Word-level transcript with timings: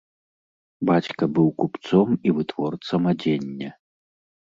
Бацька 0.91 1.23
быў 1.35 1.47
купцом 1.61 2.09
і 2.31 2.37
вытворцам 2.41 3.01
адзення. 3.15 3.71